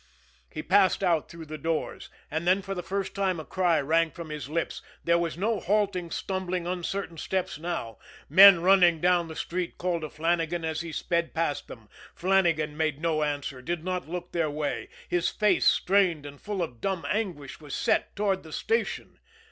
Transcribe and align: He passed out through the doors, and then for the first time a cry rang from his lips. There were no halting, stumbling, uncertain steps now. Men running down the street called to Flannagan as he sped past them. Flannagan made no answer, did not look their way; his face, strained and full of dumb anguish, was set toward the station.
He 0.49 0.63
passed 0.63 1.03
out 1.03 1.29
through 1.29 1.45
the 1.45 1.59
doors, 1.59 2.09
and 2.31 2.47
then 2.47 2.63
for 2.63 2.73
the 2.73 2.81
first 2.81 3.13
time 3.13 3.39
a 3.39 3.45
cry 3.45 3.79
rang 3.79 4.09
from 4.09 4.29
his 4.31 4.49
lips. 4.49 4.81
There 5.03 5.19
were 5.19 5.29
no 5.37 5.59
halting, 5.59 6.09
stumbling, 6.09 6.65
uncertain 6.65 7.19
steps 7.19 7.59
now. 7.59 7.99
Men 8.27 8.63
running 8.63 8.99
down 8.99 9.27
the 9.27 9.35
street 9.35 9.77
called 9.77 10.01
to 10.01 10.09
Flannagan 10.09 10.65
as 10.65 10.81
he 10.81 10.91
sped 10.91 11.35
past 11.35 11.67
them. 11.67 11.87
Flannagan 12.15 12.75
made 12.75 12.99
no 12.99 13.21
answer, 13.21 13.61
did 13.61 13.83
not 13.83 14.09
look 14.09 14.31
their 14.31 14.49
way; 14.49 14.89
his 15.07 15.29
face, 15.29 15.67
strained 15.67 16.25
and 16.25 16.41
full 16.41 16.63
of 16.63 16.81
dumb 16.81 17.05
anguish, 17.07 17.61
was 17.61 17.75
set 17.75 18.15
toward 18.15 18.41
the 18.41 18.51
station. 18.51 19.19